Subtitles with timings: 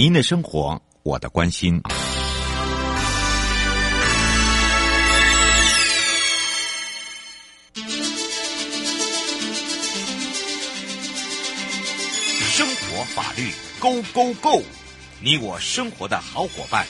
[0.00, 1.82] 您的生活，我的关心。
[12.46, 13.50] 生活法律
[13.80, 14.62] ，Go Go Go！
[15.20, 16.86] 你我生活的好伙伴，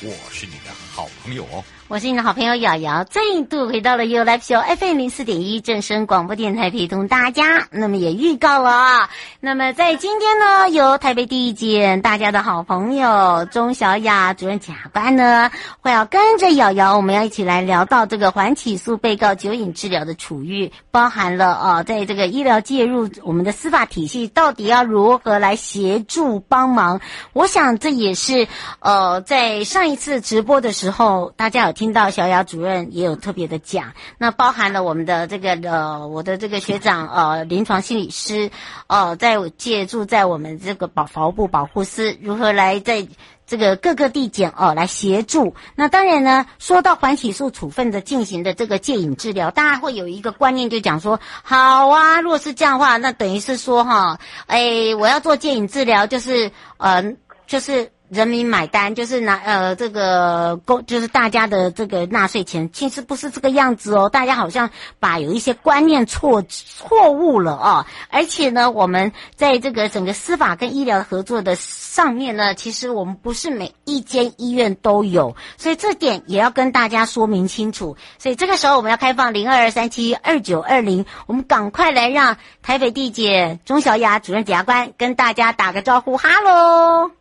[0.00, 1.64] 我是你的好朋友哦。
[1.90, 3.20] 我是你的好朋友瑶瑶，再
[3.50, 7.66] 度回到了 You Live Show FM 零四点一正声广播电台，陪同大家。
[7.72, 9.10] 那么也预告了啊，
[9.40, 27.00] 那么在今天呢，由台北地检大家的好朋友钟小雅主任检察官呢，会要跟着瑶瑶，我们要一起来聊到这个缓起诉被告酒瘾治疗的处遇，包含了啊，在这个医疗介入我们的司法体系，到底要如何来协助帮忙？
[27.32, 28.46] 我想这也是
[28.78, 31.79] 呃，在上一次直播的时候，大家有。
[31.80, 38.50] 听到小雅主任也有特别的讲，那包含了我们的这个呃，我的这个学长呃，临床心理师
[38.86, 43.08] 呃，在借助在我们这个保法务部保护司如何来在
[43.46, 45.54] 这个各个地检哦来协助。
[45.74, 57.02] 那当然呢，说到缓起诉处分的进行的这个戒瘾治疗，大家会有一个观念，就讲说，好啊，如果是这样的话，那等于是说哈，哎，我要做戒瘾治疗，就是呃，
[57.46, 57.90] 就是。
[58.10, 64.08] 人民买单就是拿呃这个公就是大家的这个纳税钱，其实不是这个样子哦。
[64.08, 67.86] 大家好像把有一些观念错错误了哦。
[68.10, 77.96] 而且呢，我们在这个整个司法跟医疗合作的上面呢，其实我们不是每一间医院都有，所以这点也要跟大家说明清楚。
[78.18, 87.19] 所以这个时候我们要开放零二二三七二九二零，我们赶快来让台北地检钟小雅主任检察官跟大家打个招呼，哈喽。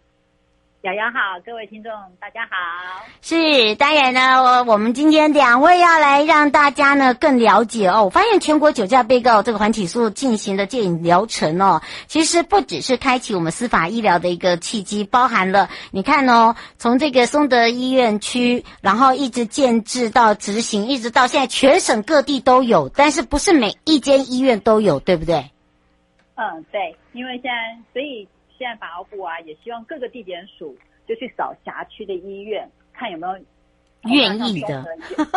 [0.83, 1.91] 瑶瑶好，各位听众
[2.21, 3.05] 大家好。
[3.21, 8.05] 是，当然呢，我我们今天两位要来让大家呢更了解哦。
[8.05, 25.51] 我发现全国酒驾被告这个缓起诉进行的戒瘾疗程哦，其实不只是开启我们司法医疗的一个契机，包含了你看哦，从这个松德医院区，然后一直建制到执行，一直到现在全省各地都有，但是不是每一间医院都有，对不对？
[26.35, 28.25] 嗯，对，因为现在所以。
[28.59, 30.77] 现在法务部啊，也希望各个地检署
[31.07, 33.33] 就去扫辖区的医院，看有没有
[34.03, 34.85] 愿意的，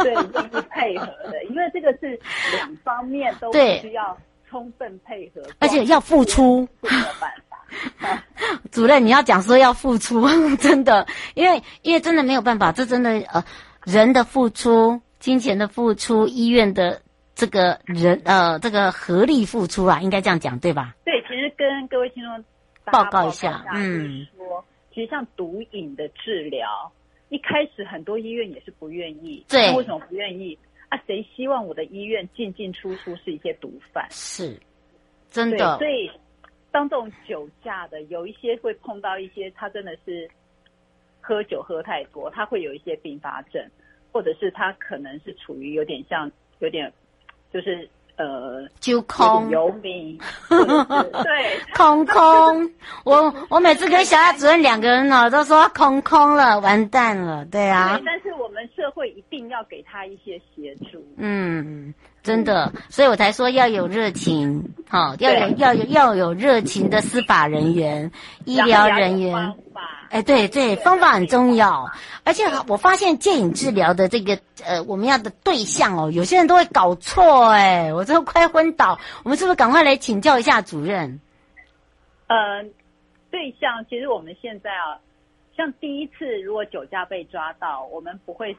[0.03, 2.19] 对，愿意配合的， 因为这个是
[2.53, 4.19] 两方面都需要
[4.51, 8.23] 充分配合，而且要付出，没有办法。
[8.71, 10.29] 主任，你要讲说要付出，
[10.61, 13.43] 真的，因为因为真的没有办法，这真的呃
[13.85, 17.01] 人的付出、金钱的付出、医院的
[17.35, 20.95] 这个人呃这个合力付出啊，应该这样讲对吧？
[21.05, 22.45] 对，其实跟各位听众。
[22.85, 26.91] 报告一下，嗯，说其实像毒瘾的治疗，
[27.29, 30.59] 一开始很多医院也是不愿意，对，为什么不愿意？
[30.89, 34.07] 啊，谁希望我的医院进进出出是一些毒贩？
[34.11, 34.61] 是，
[35.31, 35.79] 真的。
[35.79, 36.11] 所以，
[36.71, 40.29] 当这种酒驾的，有一些会碰到一些，他真的是
[41.21, 43.65] 喝酒喝太多，他会有一些并发症，
[44.11, 46.93] 或者是他可能是处于有点像，有点
[47.53, 47.89] 就是。
[48.17, 49.61] 呃，就空 对，
[51.75, 52.71] 空空。
[53.05, 57.97] 我我每次跟小雅主任两个人呢，都说空空了，完蛋了，对啊。
[57.97, 61.05] 对，但是我们社会一定要给他一些协助。
[61.17, 68.13] 嗯，真的，所以我才说要有热情，好，要有要有要有热情的司法人员、
[68.45, 69.55] 医疗人员。
[70.13, 71.91] 哎，对对，方法很重要，
[72.23, 78.99] 而且我发现戒瘾治疗的这个呃，我们要的对象哦，有些人都会搞错，哎，我都快昏倒。
[79.25, 81.19] 我们是不是赶快来请教一下主任？
[82.27, 82.63] 呃，
[83.31, 85.01] 对象其实我们现在啊，
[85.57, 88.55] 像第一次如果酒驾被抓到，我们不会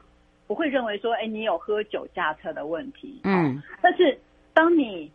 [0.48, 4.18] 不会认为说，哎，你有喝酒驾车的问题，嗯，但是
[4.52, 5.08] 当你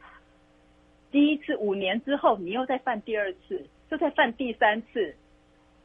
[1.11, 5.13] 第一次五年之后，你又再犯第二次，又再犯第三次。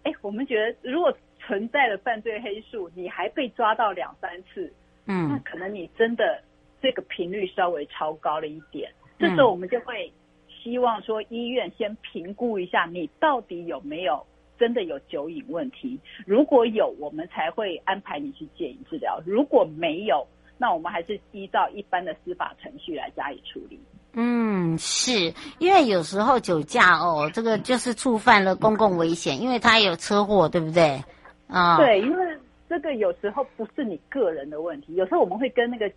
[0.04, 4.72] 哎，我们觉得如果存在了犯罪黑数，你还被抓到两三次，
[5.06, 6.42] 嗯，那可能你真的
[6.80, 8.90] 这个频率稍微超高了一点。
[9.18, 10.12] 这时候我们就会
[10.48, 14.24] 希望说，医院先评估一下你到底有没有
[14.58, 15.98] 真的有酒瘾问题。
[16.26, 20.26] 如果有，我们才会安排你去戒瘾治疗；如果没有，
[20.58, 23.78] 那我们还是依照一般的司法程序来加以处理。
[24.16, 31.02] 嗯，是因为有时候酒驾哦，这个就是触犯了公共危险，因为他有车祸，对不对？
[31.48, 32.38] 啊、哦，对，因为
[32.68, 35.90] 这个有时候不是你个人的问题，有时候我们会跟那个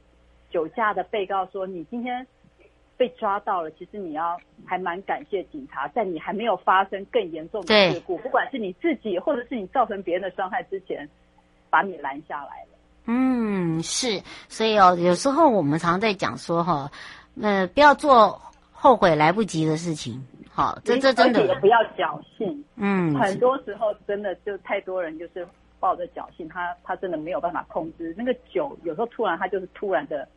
[0.52, 2.25] 酒驾的被告说，你今天
[2.98, 4.36] 被抓到了，其实你要
[4.66, 11.08] 还蛮感谢警察，在你还没有发生更严重的事故，不管是你自己或者是你造成别人的伤害之前，
[11.69, 12.69] 把你拦下来了。
[13.06, 16.92] 嗯，是，所以哦，有时候我们常在讲说哈。
[17.42, 18.42] 呃，不要做
[18.72, 22.63] 后悔来不及的事情，好，这这真的也不要侥幸。
[22.75, 25.48] 嗯，很多时候真的就太多人就是
[25.80, 30.28] 抱着侥幸，他他真的没有办法控制那个酒，有时候突然他就是突然的。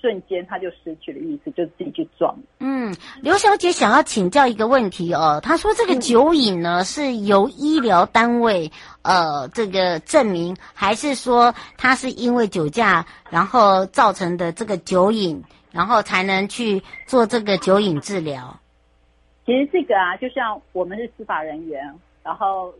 [0.00, 2.36] 瞬间他就失去了意识，就自己去撞。
[2.58, 8.70] 嗯，刘小姐想要请教一个问题哦，她说这个酒瘾呢、嗯、是由医疗单位
[9.00, 15.42] 呃这个证明，还是说他是因为酒驾然后造成的这个酒瘾，
[15.74, 18.58] 然后才能去做这个酒瘾治疗？
[19.44, 22.72] 其实这个啊，就像我们是司法人员，然后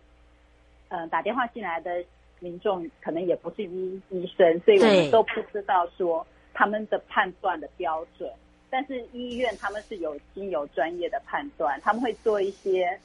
[0.89, 2.03] 呃打电话进来的
[2.41, 6.27] 民众可能也不是医医生，所以我们都不知道说。
[6.57, 8.31] 他们的判断的标准，
[8.71, 12.97] 但是医院他们是有经由专业的判断，他们会做一些，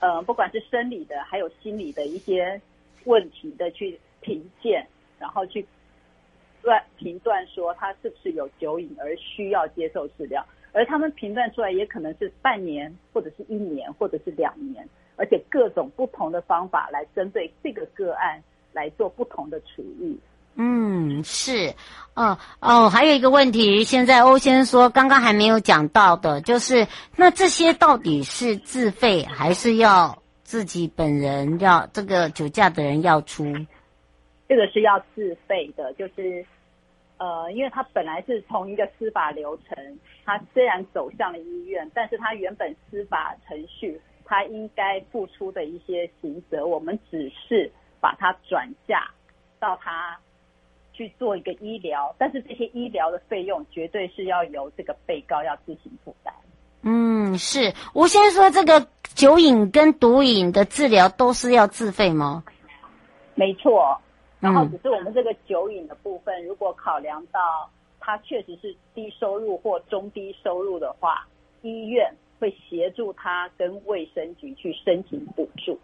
[0.00, 2.60] 呃，不管是生理的，还有心理的一些
[3.04, 4.84] 问题的去评鉴，
[5.20, 5.64] 然后去
[6.64, 20.18] 断评断说他是不是有酒瘾而需要接受治疗，而他们评断出来也可能是半年，或者是一年，或者是两年，而且各种不同的方法来针对这个个案来做不同的处遇。
[20.56, 21.74] 嗯，是，
[22.14, 33.52] 哦哦，还有一个问题，现在欧先生说刚刚还没有讲到的，就是那这些到底是自费还是要自己本人要这个酒驾的人要出？
[34.54, 36.46] 这个是要自费的，就是
[37.16, 47.68] 呃，因为他本来是从一个司法流程，他虽然走向了医院，但是他原本司法程序他应该付出的一些刑责，我们只是
[48.00, 49.10] 把它转嫁
[49.58, 50.16] 到他。
[50.96, 56.32] 去做一个医疗，但是这些医疗的费用绝对是要由这个被告要自行负担。
[56.82, 57.74] 嗯，是。
[57.92, 62.44] 我先生说这个酒瘾跟毒瘾的治疗都是要自费吗？
[63.34, 64.00] 没错。
[64.44, 67.40] 然后只是我们这个酒瘾的部分，如果考量到
[67.98, 71.26] 他确实是低收入或中低收入的话，
[71.62, 75.78] 医院会协助他跟卫生局去申请补助。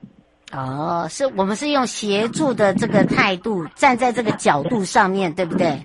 [0.52, 5.78] 哦，是我们是用协助的这个态度，站在这个角度上面对不对？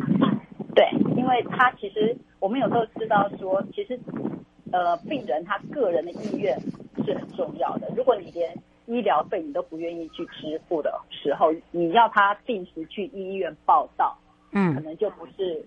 [0.76, 0.86] 对，
[1.16, 3.98] 因为他其实我们有时候知道说，其实
[4.74, 6.60] 呃，病人他个人的意愿
[7.06, 7.88] 是很重要的。
[7.96, 8.54] 如果你连
[8.88, 14.18] 医疗费你都不愿意去支付的时候，你要他定时去医院报到，
[14.52, 15.66] 嗯，可能就不是。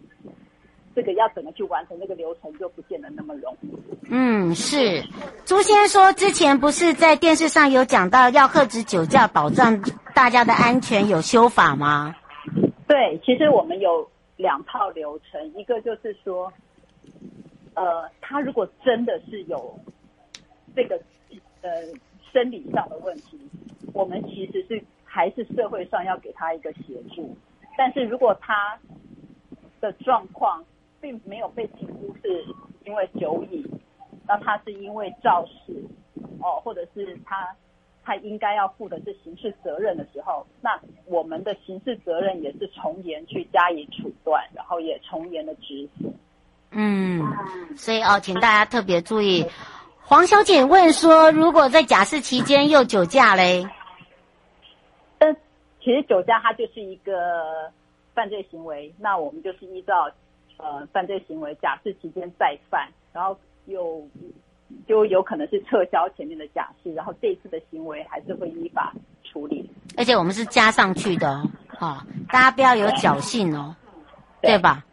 [0.95, 3.69] 这个要怎么去完成这个流程，就不见得那么容易。
[4.11, 5.01] 嗯，是。
[5.45, 9.81] 朱先生说，之前不是在电视上有讲到要喝止酒驾，保障
[10.13, 12.17] 大家的安全，有修法吗？
[12.89, 16.53] 对，其实我们有两套流程，一个就是说，
[17.75, 19.79] 呃，他如果真的是有
[20.75, 21.01] 这个
[21.63, 21.71] 呃
[22.33, 23.39] 生理上的问题，
[23.93, 27.37] 我们其实是还是社会上要给他一个协助。
[27.77, 28.79] 但是如果他
[29.81, 30.65] 的状况，
[31.01, 32.45] 并没有被评估是
[32.85, 33.65] 因为酒瘾，
[34.27, 35.85] 那他是因为肇事
[36.41, 37.49] 哦，或者是他
[38.05, 46.13] 他应该要负的是刑事责任的时候，那我们的刑事责任也是从严去加以处断，然后也从严的执行。
[46.71, 47.23] 嗯，
[47.77, 49.47] 所以哦，请大家特别注意。
[50.09, 53.69] 黄小姐问说，如果在假释期间又酒驾嘞？
[55.19, 55.37] 但
[55.85, 57.71] 其实酒驾它就是一个
[58.15, 60.11] 犯罪行为，那我们就是依照。
[60.57, 64.03] 呃，犯罪行为假释期间再犯，然后又
[64.89, 69.71] 就有可能是撤销前面的假释，然后这次的行为还是会依法处理。
[69.97, 71.99] 而且我们是加上去的哦，哦
[72.33, 73.73] 大家不要有侥幸哦，
[74.43, 74.85] 对，对吧？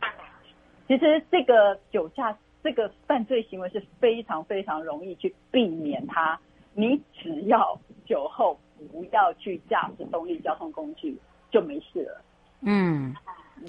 [0.88, 6.36] 其实这个酒驾这个犯罪行为是非常非常容易去避免它，
[6.74, 8.60] 你只要酒后
[8.92, 11.16] 不要去驾驶动力交通工具
[11.52, 12.22] 就没事了。
[12.62, 13.16] 嗯
[13.62, 13.68] 嗯。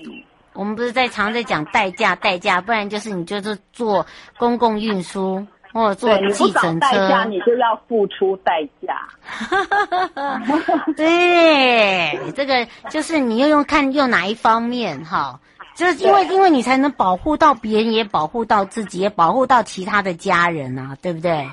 [0.54, 4.06] 我们不是在常在讲代驾，代驾，不然就是你就是坐
[4.38, 9.06] 公共运输或者坐计程车，代驾你就要付出代价。
[10.96, 15.38] 对，这个就是你要用看用哪一方面哈，
[15.76, 21.46] 就是因为因为你才能保护到别人，也保护到自己，也保护到其他的家人啊，对不对？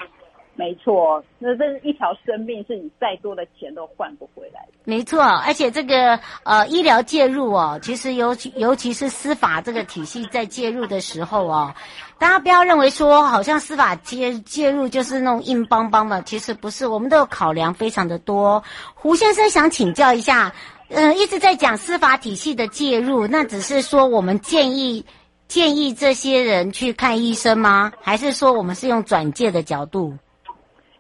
[0.56, 4.74] 没错，那这是一条生命，是你再多的钱都换不回来的。
[4.84, 11.74] 没错，而且这个呃医疗介入哦，其实尤其尤其是司法这个体系在介入的时候哦，
[12.20, 18.64] 大家不要认为说好像司法介介入就是那种硬邦邦的，其实不是，我们都有考量非常的多。
[18.94, 20.54] 胡先生想请教一下，
[20.90, 25.06] 呃，一直在讲司法体系的介入，那只是说我们建议
[25.48, 27.92] 建议这些人去看医生吗？
[28.02, 30.14] 还是说我们是用转介的角度？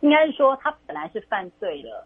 [0.01, 2.05] 应该是说他本来是犯罪了，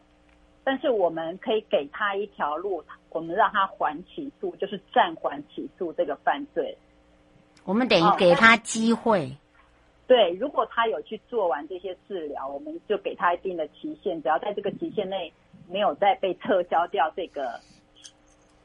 [0.64, 6.78] 但是我们可以给他一条路，我们让他缓起诉，就是暂缓起诉这个犯罪。
[7.64, 9.32] 我们等于给他机会。
[10.06, 15.34] 对，如果他有去做完这些治疗，我们就给他一定的期限，只要在这个期限内
[15.70, 17.60] 没有再被撤销掉这个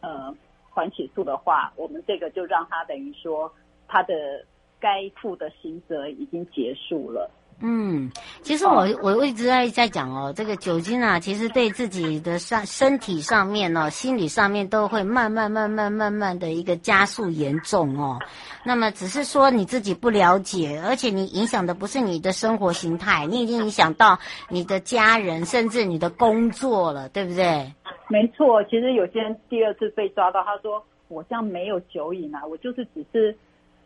[0.01, 0.35] 呃
[0.71, 3.53] 缓起诉的话，我们这个就让他等于说
[3.89, 4.45] 他的
[4.81, 7.31] 该负的刑责已经结束了。
[7.65, 8.11] 嗯，
[8.43, 18.19] 其实我我我一直在在讲哦，这个酒精啊，其实对自己的上身体上面哦，心理上面都会慢慢慢慢慢慢的一个加速严重哦。
[18.65, 27.73] 那么只是说你自己不了解，而且你影响的不是你的生活形态，你已经影响到你的家人，甚至你的工作了，对不对？
[28.09, 33.37] 没错，其实有些人第二次被抓到，他说我这样没有酒瘾啊，我就是只是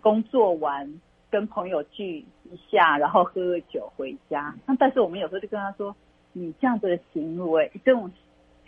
[0.00, 0.90] 工作完。
[1.36, 4.54] 跟朋友聚一下，然后喝个酒回家。
[4.64, 5.94] 那但是我们有时候就跟他说
[6.32, 8.10] ：“你这样子的行为，这种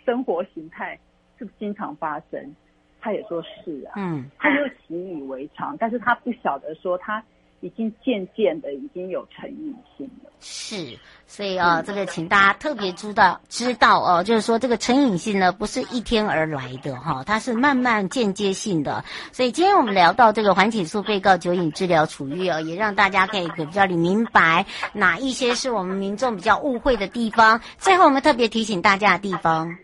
[0.05, 0.99] 生活形态
[1.39, 2.55] 是不是经常发生？”
[3.01, 7.23] 他也说是啊，嗯，他就习以为常，但是他不晓得说他。
[7.61, 10.97] 已经渐渐的已经有成瘾性了，是，
[11.27, 19.03] 所以啊、哦，这个请大家特别知道知道哦，就是说这个成瘾性呢不是一天而来的哈、哦，它是慢慢间接性的。
[19.33, 27.59] 所以今天我们聊到这个缓起诉被告酒瘾治疗处遇哦，也让大家可以比较明白哪一些是我们民众比较误会的地方。
[27.77, 29.75] 最后我们特别提醒大家的地方，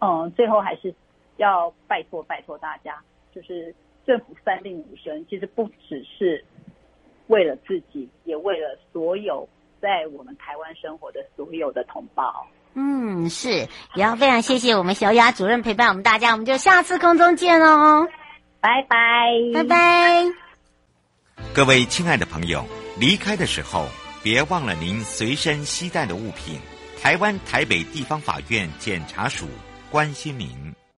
[0.00, 0.94] 嗯，最后还是
[1.38, 2.94] 要拜托拜托大家，
[3.34, 3.74] 就是
[4.06, 6.44] 政府三令五申，其实不只是。
[7.28, 9.48] 为了自己，也为了所有
[9.80, 12.46] 在我们台湾生活的所有的同胞。
[12.74, 13.50] 嗯，是，
[13.94, 18.06] 也要非常谢谢我们小雅主任陪伴我们大家，我们就下次空中见哦，
[18.60, 20.24] 拜拜，拜拜。
[21.54, 22.64] 各位亲爱的朋友，
[22.98, 23.86] 离开的时候
[24.22, 26.60] 别忘了您随身携带的物品。
[27.02, 29.46] 台湾台北地方法院检察署
[29.90, 30.74] 关心您。